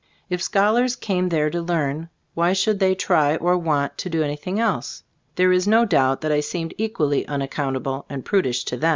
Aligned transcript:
If 0.31 0.41
scholars 0.41 0.95
came 0.95 1.29
there 1.29 1.51
to 1.51 1.61
learn, 1.61 2.09
why 2.33 2.53
should 2.53 2.79
'they' 2.79 2.95
try, 2.95 3.35
or 3.35 3.55
want, 3.55 3.99
to 3.99 4.09
do 4.09 4.23
anything 4.23 4.59
else? 4.59 5.03
There 5.35 5.51
is 5.51 5.67
no 5.67 5.85
doubt 5.85 6.21
that 6.21 6.31
I 6.31 6.39
seemed 6.39 6.73
equally 6.79 7.23
unac 7.25 7.51
countable 7.51 8.07
and 8.09 8.25
prudish 8.25 8.65
to 8.65 8.77
them. 8.77 8.89